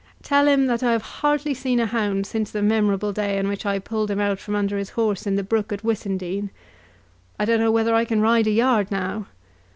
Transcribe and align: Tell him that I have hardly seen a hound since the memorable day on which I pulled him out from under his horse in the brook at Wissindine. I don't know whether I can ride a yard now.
Tell 0.23 0.47
him 0.47 0.65
that 0.65 0.81
I 0.81 0.93
have 0.93 1.03
hardly 1.21 1.53
seen 1.53 1.79
a 1.79 1.85
hound 1.85 2.25
since 2.25 2.49
the 2.49 2.63
memorable 2.63 3.13
day 3.13 3.37
on 3.37 3.47
which 3.47 3.67
I 3.67 3.77
pulled 3.77 4.09
him 4.09 4.19
out 4.19 4.39
from 4.39 4.55
under 4.55 4.79
his 4.79 4.89
horse 4.97 5.27
in 5.27 5.35
the 5.35 5.43
brook 5.43 5.71
at 5.71 5.83
Wissindine. 5.83 6.49
I 7.39 7.45
don't 7.45 7.59
know 7.59 7.71
whether 7.71 7.93
I 7.93 8.05
can 8.05 8.19
ride 8.19 8.47
a 8.47 8.51
yard 8.51 8.89
now. 8.89 9.27